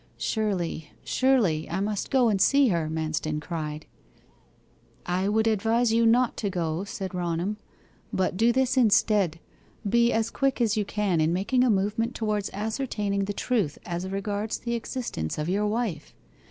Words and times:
'Surely, 0.17 0.89
surely, 1.03 1.69
I 1.69 1.79
must 1.79 2.09
go 2.09 2.27
and 2.27 2.41
see 2.41 2.69
her!' 2.69 2.89
Manston 2.91 3.39
cried. 3.39 3.85
'I 5.05 5.29
would 5.29 5.45
advise 5.45 5.93
you 5.93 6.07
not 6.07 6.35
to 6.37 6.49
go,' 6.49 6.85
said 6.85 7.11
Raunham. 7.13 7.57
'But 8.11 8.35
do 8.35 8.51
this 8.51 8.77
instead 8.77 9.39
be 9.87 10.11
as 10.11 10.31
quick 10.31 10.59
as 10.59 10.75
you 10.75 10.85
can 10.85 11.21
in 11.21 11.31
making 11.31 11.63
a 11.63 11.69
movement 11.69 12.15
towards 12.15 12.49
ascertaining 12.51 13.25
the 13.25 13.33
truth 13.33 13.77
as 13.85 14.09
regards 14.09 14.57
the 14.57 14.73
existence 14.73 15.37
of 15.37 15.49
your 15.49 15.67
wife. 15.67 16.15